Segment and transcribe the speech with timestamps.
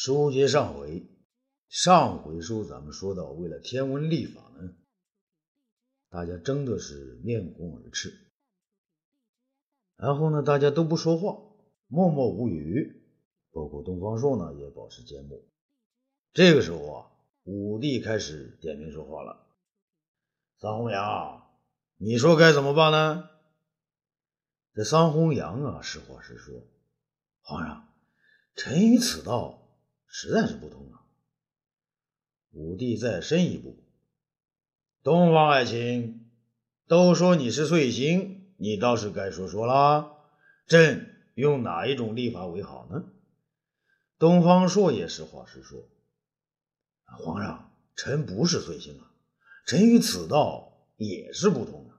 [0.00, 1.10] 书接上回，
[1.68, 4.72] 上回书咱们说到，为了天文历法呢，
[6.08, 8.16] 大家争的是面红耳赤，
[9.96, 11.42] 然后呢，大家都不说话，
[11.88, 13.08] 默默无语，
[13.50, 15.36] 包括东方朔呢也保持缄默。
[16.32, 17.10] 这个时候啊，
[17.42, 19.48] 武帝开始点名说话了
[20.62, 21.42] ：“桑弘羊，
[21.96, 23.28] 你说该怎么办呢？”
[24.74, 26.62] 这桑弘羊啊，实话实说
[27.42, 27.88] ：“皇上，
[28.54, 29.56] 臣于此道。”
[30.08, 31.04] 实在是不通啊！
[32.50, 33.76] 武帝再深一步，
[35.04, 36.28] 东方爱卿，
[36.86, 40.10] 都说你是岁星，你倒是该说说啦。
[40.66, 43.04] 朕用哪一种历法为好呢？
[44.18, 45.86] 东方朔也实话实说
[47.04, 49.12] ：“皇上，臣不是岁星啊，
[49.66, 51.92] 臣与此道也是不通啊。”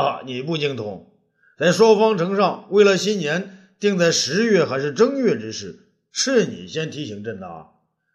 [0.00, 1.12] 啊，你不精通，
[1.58, 5.82] 在朔方城上为了新年定在十月还是正月之事。
[6.18, 7.66] 是你先提醒朕的，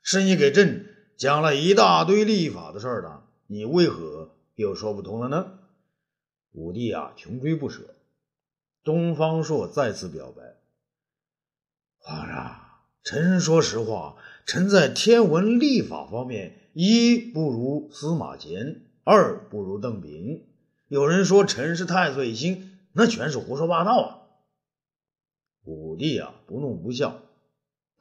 [0.01, 0.87] 是你给朕
[1.19, 5.59] 讲了一大堆历法的事儿的，你为何又说不通了呢？
[6.53, 7.93] 武帝啊，穷追不舍。
[8.83, 10.41] 东方朔再次表白
[12.01, 12.59] ：“皇上，
[13.03, 20.47] 臣说实话，臣在天文历法方面，一不如司马迁，二不如邓炳。
[20.87, 24.07] 有人说臣是太岁星，那全是胡说八道啊！”
[25.65, 27.21] 武帝啊，不怒不笑。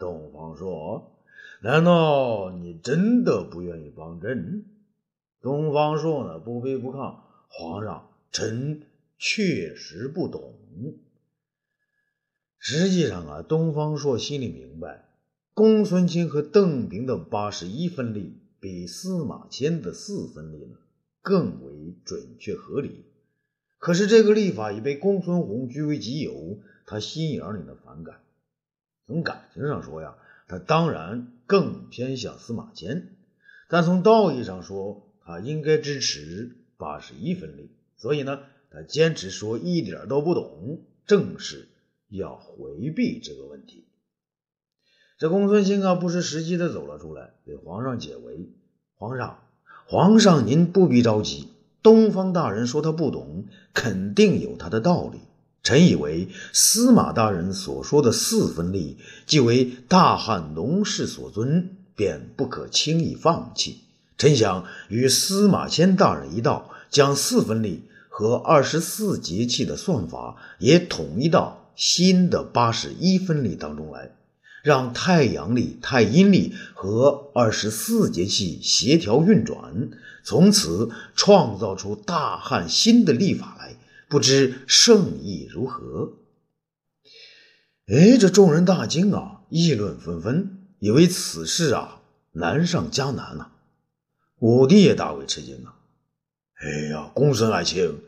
[0.00, 1.12] 东方朔，
[1.60, 4.64] 难道你真的不愿意帮朕？
[5.42, 7.16] 东方朔呢，不卑不亢。
[7.48, 8.80] 皇上，臣
[9.18, 10.54] 确实不懂。
[12.58, 15.10] 实际上啊，东方朔心里明白，
[15.52, 20.76] 公孙卿和邓平的八十一分力，比司马迁的四分力呢
[21.20, 23.04] 更为准确合理。
[23.76, 28.20] 可是这个历法已被公孙弘据为己有，他心眼里的反感。
[29.10, 30.14] 从感情上说呀，
[30.46, 33.08] 他当然更偏向司马迁；
[33.68, 37.72] 但从道义上说，他应该支持八十一分力。
[37.96, 38.38] 所以呢，
[38.70, 41.66] 他坚持说一点都不懂，正是
[42.08, 43.88] 要回避这个问题。
[45.18, 48.52] 这公孙兴啊，不失时机的走了出来，给皇上解围
[48.94, 49.42] ：“皇上，
[49.88, 51.48] 皇上您不必着急，
[51.82, 55.18] 东方大人说他不懂，肯定有他的道理。”
[55.62, 63.80] 臣以为司马大人所说的四分力，即为大汉农事所尊，便不可轻易放弃。
[64.16, 74.12] 臣想与司马迁大人一道，将四分力和二十四节气的算法也统一到新的八十一分力当中来，
[74.62, 79.90] 让太阳历、太阴历和二十四节气协调运转，
[80.24, 83.58] 从此创造出大汉新的历法。
[84.10, 86.14] 不知圣意如何？
[87.86, 93.52] 哎，这众人大惊啊，议论纷纷，以为此事啊难上加难呐。
[94.40, 95.76] 武帝也大为吃惊啊！
[96.56, 98.00] 哎呀，公孙爱卿，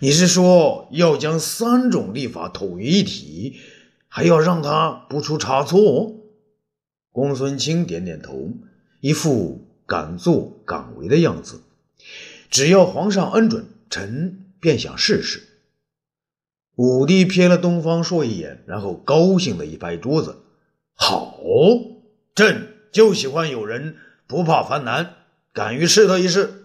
[0.00, 3.56] 你是说要将三种历法统于一体，
[4.08, 6.16] 还要让他不出差错？
[7.12, 8.50] 公孙卿点点头，
[9.00, 11.62] 一副敢作敢为的样子。
[12.50, 14.42] 只要皇上恩准，臣。
[14.66, 15.44] 便想试试。
[16.74, 20.38] 武帝瞥了东方朔一眼，然后高兴的一拍桌子
[20.92, 21.38] ：“好，
[22.34, 23.94] 朕就喜欢有人
[24.26, 25.14] 不怕烦难，
[25.52, 26.64] 敢于试他一试。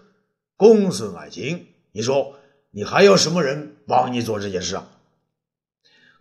[0.58, 2.40] 公孙爱卿，你说
[2.72, 4.90] 你还要什么人帮你做这件事啊？”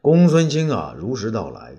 [0.03, 1.77] 公孙卿啊，如实道来：“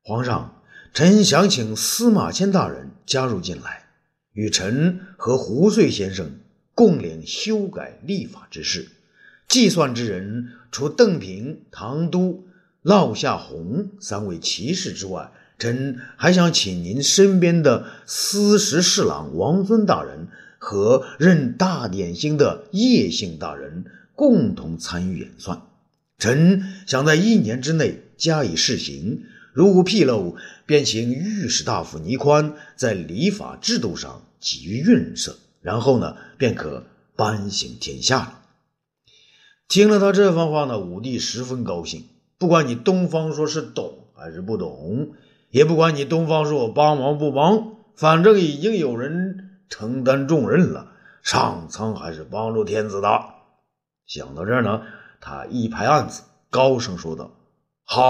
[0.00, 0.62] 皇上，
[0.94, 3.84] 臣想请司马迁大人加入进来，
[4.32, 6.40] 与臣和胡遂先生
[6.74, 8.88] 共领修改历法之事。”
[9.48, 12.44] 计算之人，除邓平、唐都、
[12.82, 20.28] 落夏红三位骑士之外，臣还想请您身边的司时侍郎王尊大人
[20.58, 23.84] 和任大典星的叶姓大人
[24.14, 25.62] 共同参与演算。
[26.18, 29.22] 臣想在一年之内加以试行，
[29.52, 38.40] 如无纰漏，便请御史大夫倪宽在礼法制度上给予润色，然后呢，便可颁行天下了。
[39.66, 42.08] 听了他这番话呢，武帝十分高兴。
[42.38, 45.14] 不管你东方朔是懂还是不懂，
[45.50, 53.08] 也不管你东方朔帮忙不帮，反正已经有人承担重任了，上苍还是帮助天子的。
[54.06, 54.82] 想到这儿呢，
[55.20, 57.30] 他一拍案子，高声说道
[57.84, 58.04] ：“好，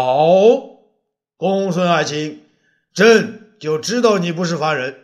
[1.37, 2.43] 公孙爱卿，
[2.93, 4.97] 朕就知道你不是凡人。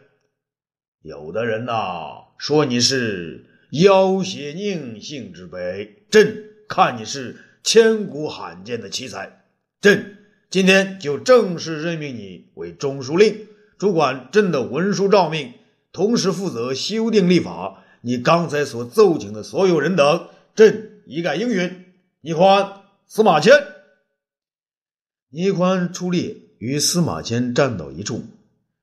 [1.02, 9.45] 有的人呐，说你是。”要挟佞幸之辈，朕看你是千古罕见的奇才，
[9.81, 10.19] 朕
[10.49, 13.47] 今天就正式任命你为中书令，
[13.79, 15.55] 主管朕的文书诏命，
[15.93, 17.85] 同时负责修订立法。
[18.03, 21.87] 你刚才所奏请的所有人等，朕一概应允。
[22.23, 23.53] 倪宽、司马迁，
[25.31, 28.25] 倪宽出列，与司马迁站到一处。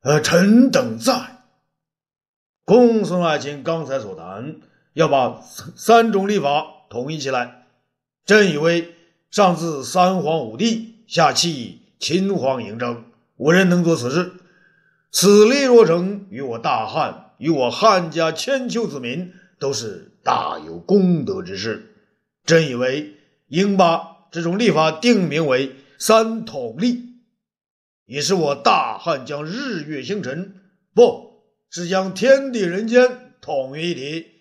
[0.01, 1.44] 呃，臣等在。
[2.63, 4.57] 公孙爱卿刚才所谈，
[4.97, 5.39] 要把
[5.75, 7.67] 三种立法统一起来。
[8.25, 8.95] 朕以为，
[9.29, 13.03] 上自三皇五帝，下弃秦皇嬴政，
[13.35, 14.31] 无人能做此事。
[15.11, 21.93] 此例若成，与我大汉，与我汉家千秋子民，都是大有功德之事。
[22.43, 23.17] 朕以为，
[23.50, 27.19] 应把这种立法定名为“三统立”，
[28.07, 30.55] 以使我大汉将日月星辰，
[30.95, 34.31] 不是将天地人间统于一体。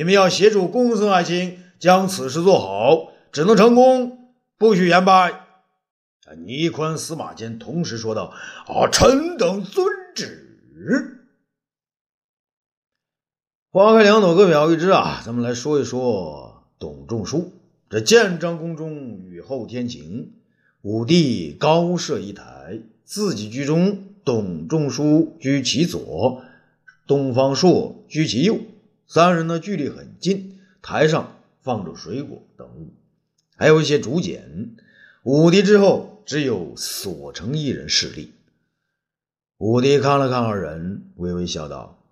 [0.00, 3.12] 你们要协助公孙爱卿将此事做好。
[3.32, 5.30] 只能成功，不许言败。
[5.30, 8.32] 啊倪宽、司马迁同时说道
[8.66, 11.26] ：“啊，臣等遵旨。”
[13.70, 15.20] 花开两朵，各表一枝啊！
[15.22, 17.52] 咱们来说一说董仲舒。
[17.90, 18.94] 这建章宫中
[19.26, 20.32] 雨后天晴，
[20.80, 26.42] 武帝高设一台，自己居中，董仲舒居其左，
[27.06, 28.56] 东方朔居其右，
[29.12, 30.60] 三人呢距离很近。
[30.80, 32.94] 台上放着水果等物。
[33.56, 34.76] 还有一些竹简。
[35.24, 38.32] 武帝之后，只有索成一人侍立。
[39.58, 42.04] 武帝看了看二人，微微笑道：“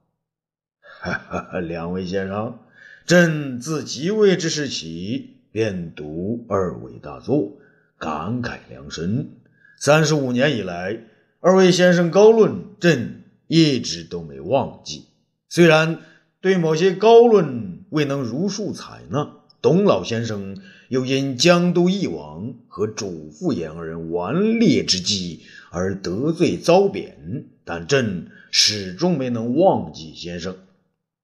[0.83, 2.59] 哈哈，两位先生，
[3.07, 7.59] 朕自即位之时起，便读二位大作，
[7.97, 9.31] 感慨良深。
[9.79, 11.01] 三十五年以来，
[11.39, 15.07] 二位先生高论，朕一直都没忘记。
[15.49, 16.01] 虽然
[16.41, 20.57] 对某些高论未能如数采纳，董老先生。”
[20.89, 30.57] 又因江都义王和主父偃二人顽劣之计而得罪遭贬，但朕始终没能忘记先生。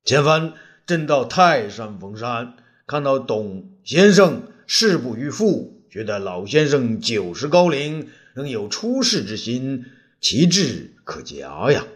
[0.05, 0.53] 前番
[0.87, 2.57] 朕到泰山封山，
[2.87, 9.87] 看到董先生誓不逾父，觉得老先生九十高龄仍有出世之心，
[10.21, 11.87] 其志可嘉呀。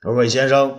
[0.00, 0.78] 二位先生，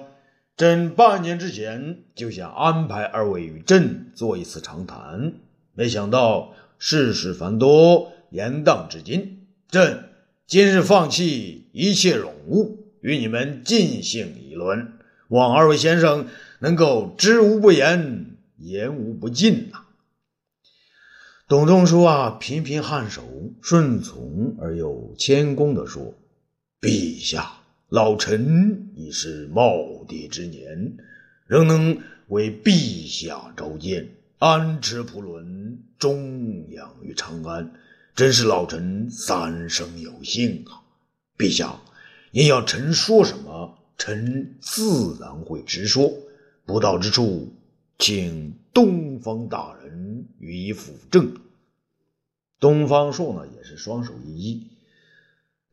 [0.57, 5.33] 朕半年之前就想安排二位与朕做一次长谈。
[5.73, 9.47] 没想到世事繁多，延宕至今。
[9.69, 10.09] 朕
[10.45, 14.93] 今日放弃一切冗务，与你们尽兴一论，
[15.29, 16.27] 望二位先生
[16.59, 19.85] 能够知无不言，言无不尽呐。
[21.47, 23.23] 董仲舒啊，频频颔首，
[23.61, 26.13] 顺从而又谦恭地说
[26.79, 27.60] ：“陛下，
[27.91, 30.95] 老臣已是耄耋之年，
[31.45, 37.73] 仍能为陛下召见。”安持普伦，终养于长安，
[38.15, 40.81] 真是老臣三生有幸啊！
[41.37, 41.81] 陛下，
[42.31, 46.13] 您要臣说什么，臣自然会直说。
[46.65, 47.53] 不到之处，
[47.99, 51.33] 请东方大人予以辅正。
[52.57, 54.67] 东方朔呢，也是双手一揖：“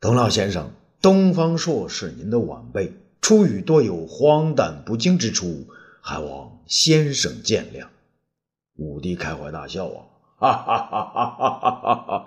[0.00, 5.67] 董老先生，东方朔是您的晚辈，出语多有荒诞不经之处，
[6.00, 7.87] 还望先生见谅。”
[8.77, 10.05] 武帝开怀大笑啊！
[10.41, 12.27] 哈哈哈哈哈哈！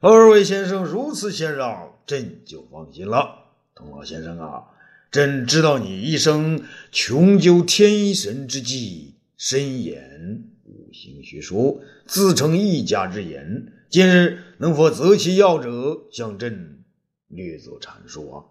[0.00, 3.46] 二位先生如此谦让，朕就放心了。
[3.74, 4.62] 童老先生啊，
[5.10, 6.62] 朕知道你一生
[6.92, 13.72] 穷究天神之际，深研五行学说，自成一家之言。
[13.90, 16.78] 今日能否择其要者，向朕
[17.32, 18.44] 略作阐述啊？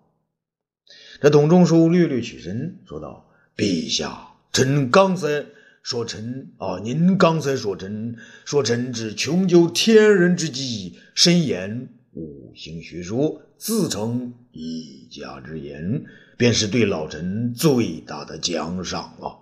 [1.22, 5.46] 这董仲舒略略起身，说道：“陛下，臣刚才……”
[5.84, 16.06] 说臣啊，您刚才说臣说臣只穷究天人之际，深研五行学说，自成一家之言，
[16.38, 19.40] 便是对老臣最大的奖赏了。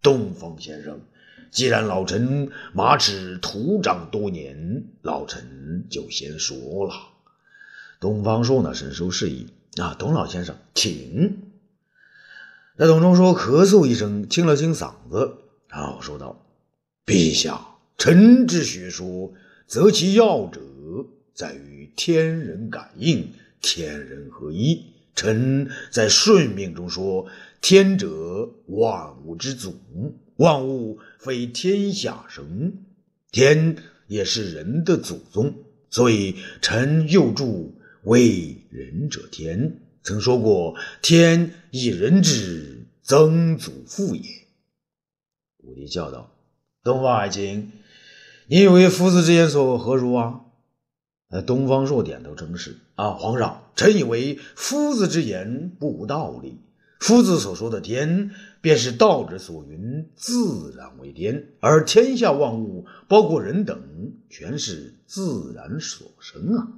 [0.00, 0.98] 东方先生，
[1.50, 6.94] 既然老臣马齿徒长多年，老臣就先说了。
[8.02, 11.38] 东方朔呢，深受示意啊，董老先生，请。
[12.76, 15.36] 那董仲舒咳嗽一声，清了清嗓子。
[15.68, 16.44] 然后说道
[17.06, 17.64] ：“陛下，
[17.96, 19.32] 臣之学说，
[19.68, 20.60] 择其要者，
[21.32, 24.84] 在于天人感应，天人合一。
[25.14, 27.26] 臣在顺命中说，
[27.60, 29.78] 天者万物之祖，
[30.36, 32.72] 万物非天下生，
[33.30, 33.76] 天
[34.08, 35.54] 也是人的祖宗。
[35.88, 44.22] 所以臣又注为仁者天，曾说过，天以人之曾祖父也。”
[45.64, 46.34] 武帝叫道
[46.82, 47.72] ：“东方爱卿，
[48.48, 50.40] 你以为夫子之言所何如啊？”
[51.30, 52.76] 呃，东方朔点头称是。
[52.94, 56.60] 啊，皇上，臣以为夫子之言不无道理。
[57.00, 63.80] 夫子所说的天，便是道之所云，自然为天，而天下万物，包括人等，
[64.28, 66.68] 全是自然所生啊。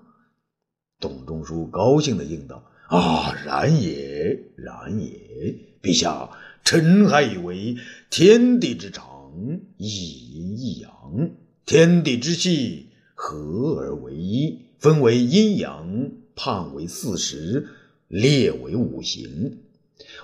[1.00, 6.30] 董仲舒高兴地应道：“啊，然也，然也，陛下，
[6.64, 7.76] 臣还以为
[8.10, 9.88] 天地之长，一
[10.34, 11.30] 阴一阳，
[11.66, 17.68] 天地之气合而为一，分为阴阳，判为四时，
[18.08, 19.58] 列为五行。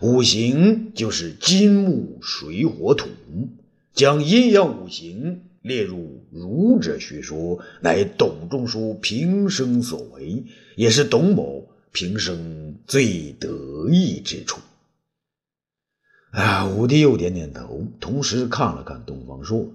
[0.00, 3.08] 五行就是金木水火土，
[3.92, 10.44] 将阴阳五行。”列入儒者学说，乃董仲舒平生所为，
[10.76, 14.60] 也是董某平生最得意之处。
[16.30, 16.66] 啊！
[16.66, 19.72] 武帝又点点头，同时看了看东方朔。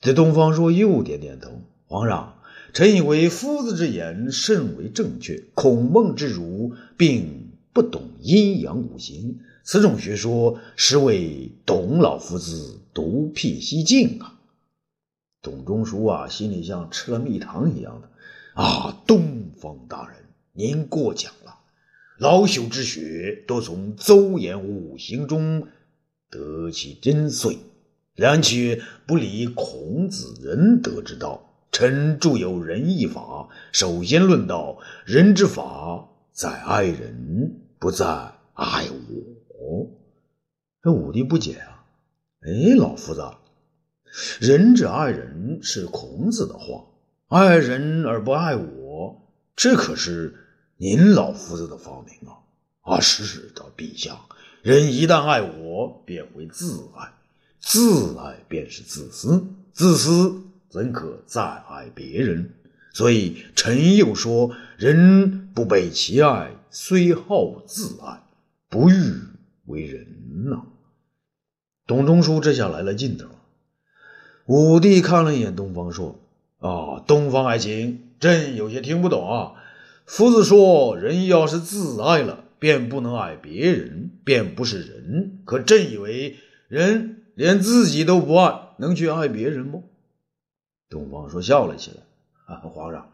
[0.00, 1.62] 这东方朔又点点头。
[1.86, 2.34] 皇上，
[2.72, 5.44] 臣以为夫子之言甚为正确。
[5.54, 14.40] 孔孟之儒并不懂阴阳五行，此种学说实为董老夫子独辟蹊径啊！
[15.44, 18.08] 董仲舒啊，心里像吃了蜜糖一样的
[18.54, 19.02] 啊！
[19.06, 20.16] 东方大人，
[20.54, 21.58] 您过奖了。
[22.18, 25.68] 老朽之学多从邹衍五行中
[26.30, 27.58] 得其真髓，
[28.14, 31.50] 然却不理孔子仁德之道。
[31.70, 38.06] 臣著有仁义法，首先论道：仁之法在爱人，不在
[38.54, 39.90] 爱我。
[40.80, 41.84] 这武帝不解啊！
[42.46, 43.22] 哎，老夫子。
[44.38, 46.84] 仁者爱人是孔子的话，
[47.28, 49.20] 爱人而不爱我，
[49.56, 50.34] 这可是
[50.76, 52.38] 您老夫子的发明啊！
[52.82, 54.20] 啊，是的，陛下，
[54.62, 57.12] 人一旦爱我，便会自爱，
[57.58, 62.54] 自爱便是自私，自私怎可再爱别人？
[62.92, 68.22] 所以臣又说，人不被其爱，虽好自爱，
[68.68, 68.94] 不欲
[69.66, 70.06] 为人
[70.44, 70.62] 呐。
[71.86, 73.26] 董仲舒这下来了劲头。
[74.46, 76.18] 武帝看了一眼东方朔，
[76.58, 79.52] 啊，东方爱卿，朕有些听不懂啊。
[80.04, 85.40] 夫子说，人要是自爱了，便不能爱别人，便不是人。
[85.46, 86.36] 可朕以为，
[86.68, 89.80] 人连自己都不爱，能去爱别人吗？
[90.90, 93.08] 东方朔笑了起来，啊，皇上，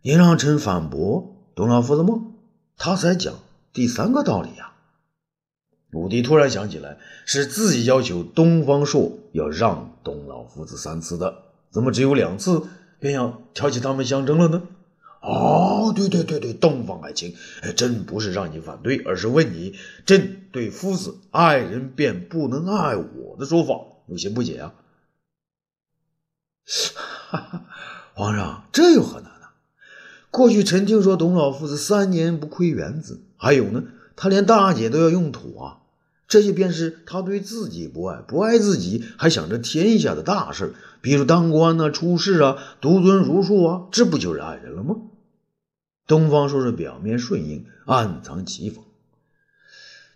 [0.00, 2.22] 您让臣反驳董老夫子吗？
[2.78, 3.34] 他才讲
[3.74, 4.72] 第三个道理呀。
[5.96, 12.62] 武帝突然想起来，是自己要求东方朔要让董老夫子三次的，怎么只有两次
[13.00, 14.62] 便要挑起他们相争了呢？
[15.22, 17.34] 哦，对对对对，东方爱卿，
[17.76, 19.74] 朕不是让你反对，而是问你，
[20.04, 23.74] 朕对夫子爱人便不能爱我的说法
[24.06, 24.74] 有些不解啊。
[28.12, 29.54] 皇上，这有何难啊？
[30.30, 33.82] 过去臣听说董老夫子三年不窥园子，还有呢。
[34.18, 35.76] 他连大姐都要用土啊！
[36.28, 44.96] 这些便是他对自己不爱，不爱自己，还想着天下的大事，比如当官啊、出仕啊、独尊儒术啊，这不就是爱人了吗？
[46.06, 48.78] 东方说是表面顺应，暗藏奇讽。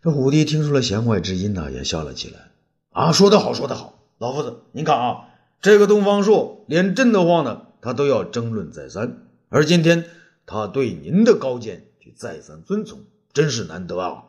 [0.03, 2.51] 这武帝听出了弦外之音呐，也笑了起来。
[2.91, 5.29] 啊，说得好，说得好，老夫子，您看啊，
[5.61, 10.07] 这个东方朔连朕的话呢，他都要争论再三，而今天
[10.47, 13.01] 他对您的高见却再三遵从。
[13.33, 14.25] 真是难得啊！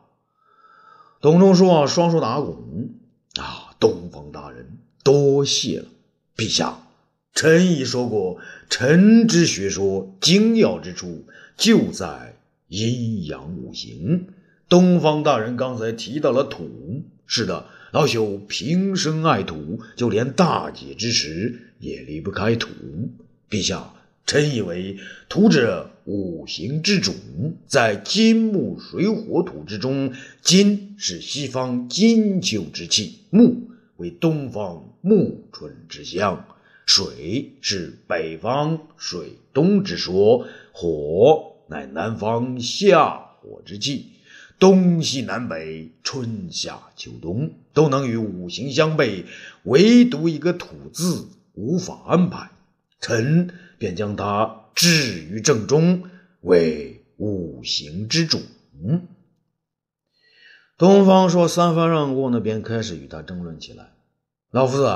[1.22, 2.90] 董仲舒啊，双手打拱
[3.36, 5.86] 啊，东方大人多谢了，
[6.36, 6.80] 陛下，
[7.36, 8.40] 臣已说过，
[8.72, 12.36] 臣之学说精要之处就在
[12.70, 14.30] 阴阳五行。
[14.68, 22.70] 东方大人刚才提到了土，是的，老朽平生爱土，就连大姐之时也离不开土，
[23.48, 23.94] 陛下。
[24.26, 24.98] 臣以为
[25.30, 27.14] 土者五行之主，
[27.68, 36.46] 在金木水火土之中，金是西方金秋之气，木为东方暮春之象，
[36.86, 44.08] 水是北方水冬之说，火乃南方夏火之气，
[44.58, 49.26] 东西南北春夏秋冬都能与五行相悖，
[49.64, 52.50] 唯独一个土字无法安排。
[53.00, 53.54] 臣。
[53.82, 56.04] 便将他置于正中，
[56.42, 58.40] 为五行之主。
[60.78, 63.94] 东方说三番让过呢，便开始与他争论起来。
[64.52, 64.88] 老夫子，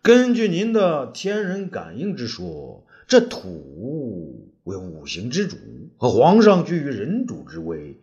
[0.00, 5.56] 根据您的天人感应之说，这土为五行之主，
[5.96, 7.98] 和皇上居于人主之位，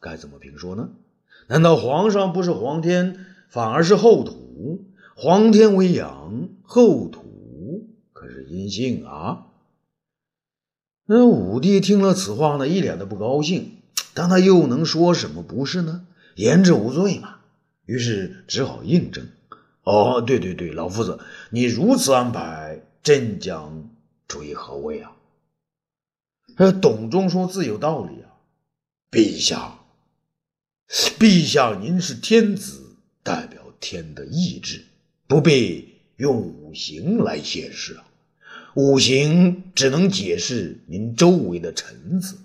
[0.00, 0.88] 该怎么评说呢？
[1.48, 4.86] 难道皇上不是皇天，反而是后土？
[5.14, 7.27] 皇天为阳，后土。
[8.18, 9.46] 可是阴性啊！
[11.06, 13.76] 那武帝听了此话呢，一脸的不高兴，
[14.12, 16.04] 但他又能说什么不是呢？
[16.34, 17.36] 言之无罪嘛。
[17.86, 19.28] 于是只好应征。
[19.84, 21.20] 哦，对对对，老夫子，
[21.50, 23.88] 你如此安排，朕将
[24.26, 25.12] 处于何为啊？
[26.56, 28.34] 呃，董仲舒自有道理啊。
[29.12, 29.78] 陛下，
[30.88, 34.84] 陛下，您是天子，代表天的意志，
[35.28, 38.04] 不必用五行来显示啊。
[38.74, 42.38] 五行只能解释您周围的臣子。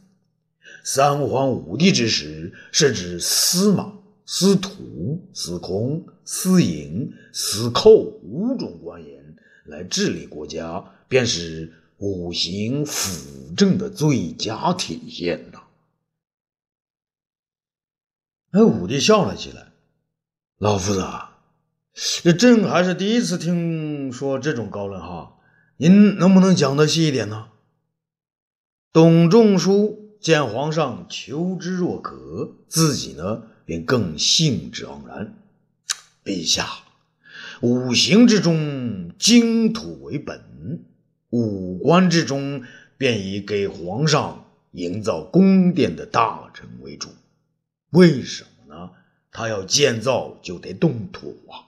[0.83, 3.93] 三皇五帝之时，是指司马。
[4.25, 15.63] 司徒、司空、司营、司寇五种官员来治理国家，便是五行辅政的最佳体现呐。
[18.51, 19.73] 哎，武帝笑了起来
[20.57, 21.05] ：“老夫子，
[22.23, 25.35] 这朕还是第一次听说这种高论哈，
[25.77, 27.47] 您能不能讲的细一点呢？”
[28.93, 33.43] 董仲舒见皇上求之若渴，自己呢？
[33.65, 35.35] 便更兴致盎然。
[36.23, 36.67] 陛下，
[37.61, 40.83] 五行之中，金土为本，
[41.29, 42.63] 五官之中
[42.97, 47.09] 便以给皇上营造宫殿的大臣为主。
[47.89, 48.91] 为什么呢？
[49.31, 51.65] 他要建造就得动土啊。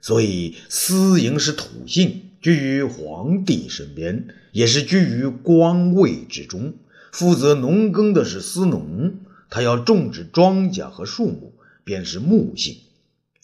[0.00, 6.74] 所以私营是土性，居于皇帝身边，也是居于官位之中。
[7.12, 9.14] 负责农耕的是司农。
[9.48, 11.52] 他要种植庄稼和树木，
[11.84, 12.74] 便是木性；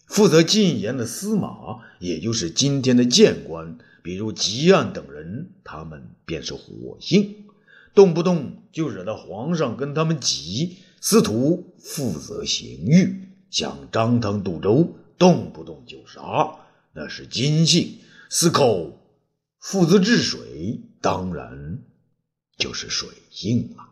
[0.06, 7.44] 负责禁言的司马，也就是今天的谏官，比如汲案等人，他们便是火性，
[7.94, 10.78] 动不动就惹得皇上跟他们急。
[11.00, 16.56] 司徒负责刑狱，像张汤渡舟，动不动就杀，
[16.94, 17.98] 那是金性；
[18.30, 19.00] 司寇
[19.58, 21.78] 负责治水，当然
[22.58, 23.84] 就是水性了。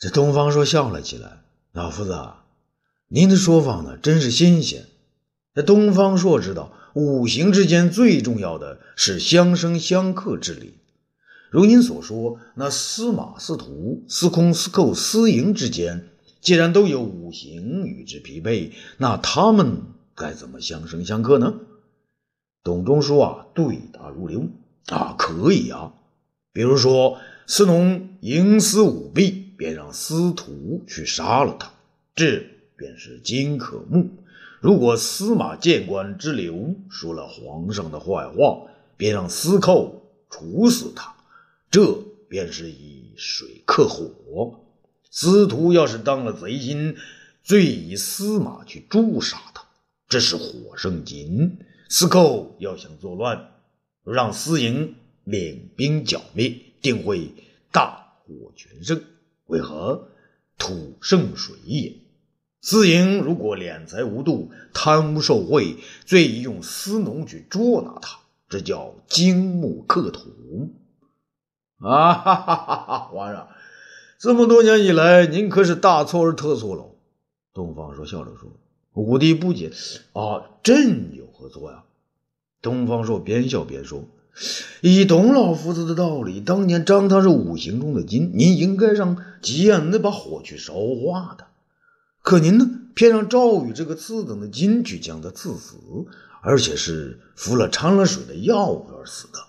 [0.00, 1.42] 这东方朔笑了起来
[1.72, 2.18] ：“老夫子，
[3.08, 4.86] 您的说法呢，真是新鲜。
[5.54, 10.74] 这东方朔知道，五行之间最重要的是相生相克之理。
[11.50, 16.08] 如您所说，那司马、司徒、司空、司寇、司营之间，
[16.40, 19.82] 既然都有五行与之匹配，那他们
[20.14, 21.54] 该怎么相生相克呢？”
[22.62, 24.48] 董仲舒啊，对答如流
[24.88, 25.94] ：“啊，可以啊。
[26.52, 31.70] 比如说，司农营私舞弊。”便让司徒去杀了他，
[32.14, 32.42] 这
[32.78, 34.08] 便是金可木。
[34.58, 38.62] 如果司马谏官之流说了皇上的坏话，
[38.96, 41.14] 便让司寇处死他，
[41.70, 41.94] 这
[42.26, 44.60] 便是以水克火。
[45.10, 46.96] 司徒要是当了贼心，
[47.42, 49.62] 最以司马去诛杀他，
[50.08, 51.58] 这是火生金。
[51.92, 53.50] 司寇要想作乱，
[54.04, 57.32] 让司营领兵剿灭，定会
[57.72, 59.02] 大获全胜。
[59.46, 60.06] 为何
[60.56, 61.92] 土盛水也？
[62.60, 70.30] 司营如果敛财无度、贪污受贿，最宜用司农去捉拿他，这叫金木克土。
[71.78, 72.98] 啊哈哈哈哈！
[73.12, 73.48] 皇上，
[74.20, 76.84] 这么多年以来，您可是大错而特错了。
[77.52, 78.48] 东方朔笑着说
[78.94, 79.72] ：“武帝不解
[80.12, 81.84] 啊，朕有合作呀？”
[82.60, 84.04] 东方朔边笑边说。
[84.80, 91.46] 以董老夫子的道理，当年张汤是五行中的金，您应该让吉安那把火去烧化的。
[92.22, 95.76] 可您呢，偏让赵宇这个次等的金去将他赐死，
[96.42, 99.40] 而且是服了掺了水的药物而死的，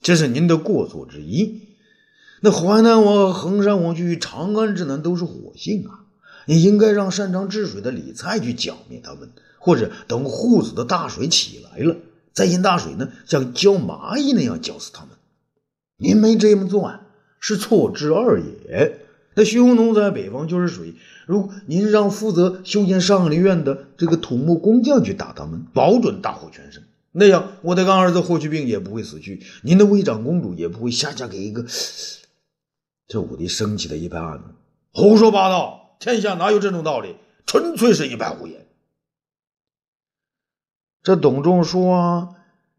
[0.00, 1.62] 这是您的过错之一。
[2.40, 6.06] 那淮南王、衡山王去长安之南都是火性啊，
[6.46, 11.94] 你应该让擅长治水的李蔡去剿灭他们，或者等护子的大水起来了。
[12.32, 15.10] 再引大水呢，像浇蚂蚁那样浇死他们。
[15.96, 17.02] 您没这么做啊，
[17.38, 18.98] 是错之二也。
[19.34, 20.94] 那匈奴在北方就是水，
[21.26, 26.82] 如您让负责修建上林苑的这个土木工匠去打他们，保准大获全胜。
[27.12, 31.64] 那样，我的干儿子霍去病也不会死去，您的魏长公主也不会下嫁给一个……
[33.08, 34.44] 这武帝生气的一拍案子
[34.94, 35.96] ：“胡说八道！
[35.98, 37.16] 天下哪有这种道理？
[37.46, 38.59] 纯粹是一派胡言。”
[41.02, 42.28] 这董仲舒啊，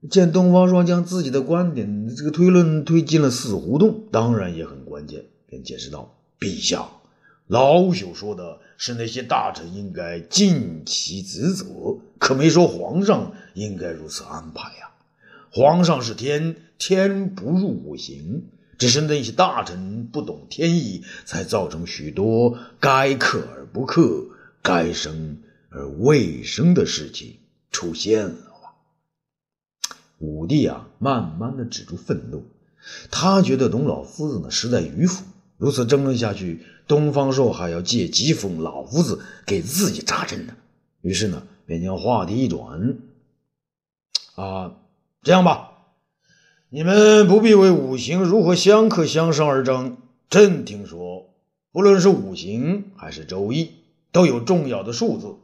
[0.08, 6.88] 见东方朔将自己的观点这个推论推进了死胡同，当然也很关键，便解释道：“陛下，
[7.48, 11.66] 老朽说的是那些大臣应该尽其职责，
[12.20, 14.92] 可没说皇上应该如此安排呀。
[15.52, 18.44] 皇上是天，天不入五行，
[18.78, 24.28] 只是那些大臣不懂天意，才造成许多该克而不克，
[24.62, 27.38] 该生而未生的事情。”
[27.72, 28.76] 出现了吧，
[30.20, 32.44] 武帝啊，慢慢的止住愤怒，
[33.10, 35.24] 他觉得董老夫子呢实在迂腐，
[35.58, 40.56] 如此争论下去，东方朔还要借疾风老夫子给自己扎针呢。
[41.02, 42.98] 于是呢，便将话题一转，
[44.36, 44.76] 啊，
[45.24, 45.72] 这样吧，
[46.70, 49.98] 你们不必为五行如何相克相生而争。
[50.30, 51.34] 朕听说，
[51.72, 53.72] 不论是五行还是周易，
[54.12, 55.36] 都有重要的数字。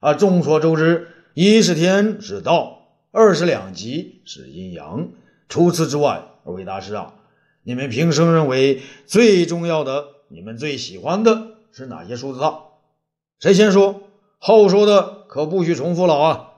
[0.00, 5.10] 啊，众所周知，一是天是道，二是两极是阴阳。
[5.48, 7.14] 除此之外，二位大师啊，
[7.62, 12.58] 你们平生认为最重要的，你们最喜欢的是哪些数字啊？
[13.38, 14.02] 谁先说？
[14.38, 16.48] 后说的可不许重复了啊！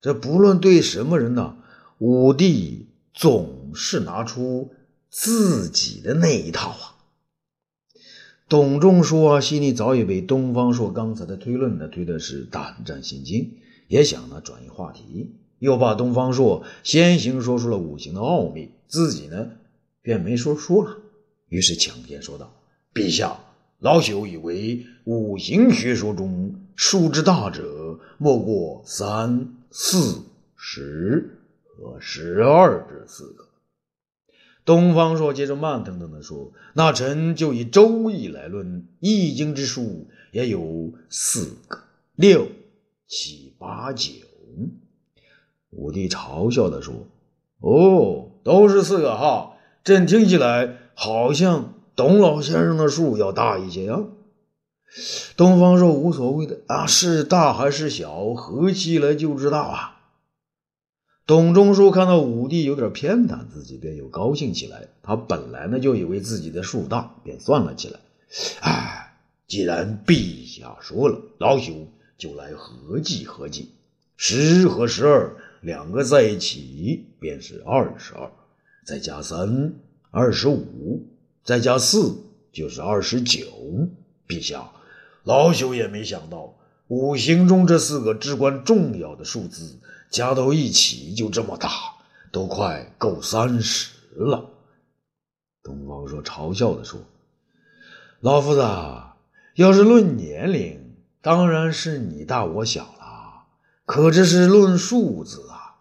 [0.00, 1.56] 这不论对什么人呢，
[1.98, 4.74] 武帝总是拿出
[5.08, 6.99] 自己的那一套啊。
[8.50, 13.52] 董仲舒啊，心里早已被东方朔刚才的推论呢推的是胆战心惊，
[13.86, 19.52] 也想呢转移话题，又怕东方朔先行说出了五行的奥秘，自己呢
[20.02, 20.96] 便没说说了，
[21.48, 22.52] 于是抢先说道
[22.92, 23.38] ：“陛下。”
[23.78, 30.22] 老朽以为五行学说中数之大者，莫过三、四、
[30.56, 33.44] 十和十二这四个。
[34.64, 41.78] 东方朔接着慢腾腾地说：“那臣就以周易来论，易经之数也有四个、
[42.14, 42.46] 六、
[43.06, 44.12] 七、八、九。”
[45.70, 47.06] 武帝嘲笑地说
[47.60, 49.52] ：“哦，都是四个哈，
[49.84, 54.00] 朕听起来好像……”董老先生的数要大一些呀。
[55.36, 59.99] 东方朔无所谓的啊，是大还是小，合起来就知道啊。
[61.30, 64.88] 董仲舒看到武帝有点偏袒自己，便又高兴起来。
[65.00, 68.00] 他本来呢就以为自己的数大，便算了起来。
[68.62, 69.14] 哎，
[69.46, 71.86] 既然陛下说了，老朽
[72.18, 73.70] 就来合计合计。
[74.16, 78.28] 十和十二两个在一起便是二十二，
[78.84, 79.74] 再加三，
[80.10, 81.06] 二十五。
[81.44, 83.38] 再加四就是二十九。
[84.26, 84.72] 陛下，
[85.22, 86.56] 老朽也没想到，
[86.88, 89.78] 五行中这四个至关重要的数字
[90.10, 91.70] 加到一起就这么大，
[92.32, 94.50] 都快够三十了。
[95.62, 97.00] 东方朔嘲笑的说
[98.20, 98.62] ：“老夫子，
[99.54, 103.44] 要是论年龄，当然是你大我小了。
[103.86, 105.80] 可这是论数字啊。”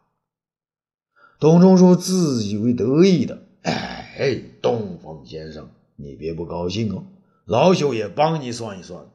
[1.39, 3.41] 董仲舒自以为得意的。
[3.63, 7.03] 哎，东方先生，你别不高兴哦。
[7.45, 9.05] 老朽也帮你算一算，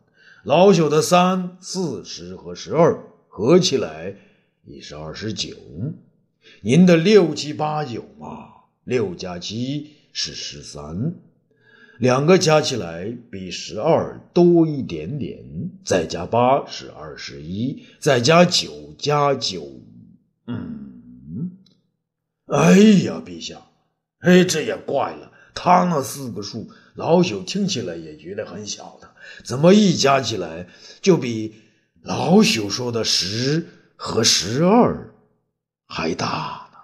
[0.42, 2.98] 老朽的三、四、十和十二
[3.28, 4.16] 合起来
[4.64, 5.56] 也是二十九。
[6.60, 8.48] 您的六、七、八、九嘛，
[8.84, 11.14] 六加七是十三，
[11.98, 15.42] 两个加起来比十二多一点点，
[15.84, 19.80] 再加八是二十一，再加九加九，
[20.46, 21.52] 嗯，
[22.46, 23.62] 哎呀，陛下。
[24.18, 29.10] 哎，这也怪了，他那四个数，老朽听起来也觉得很小的，
[29.44, 30.66] 怎么一加起来
[31.02, 31.54] 就比
[32.00, 33.66] 老朽说的十
[34.06, 35.14] 和十二
[35.86, 36.78] 还大呢？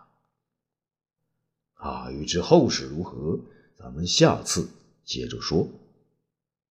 [1.74, 3.38] 啊，欲知后事如何，
[3.76, 4.70] 咱们下次
[5.04, 5.68] 接着说。